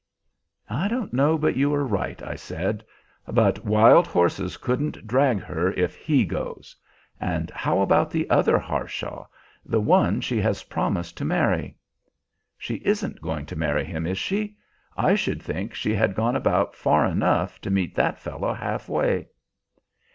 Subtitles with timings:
[0.71, 2.83] "I don't know but you are right," I said;
[3.27, 6.75] "but wild horses couldn't drag her if he goes.
[7.19, 9.27] And how about the other Harshaw
[9.63, 11.77] the one she has promised to marry?"
[12.57, 14.57] "She isn't going to marry him, is she?
[14.97, 19.27] I should think she had gone about far enough, to meet that fellow halfway."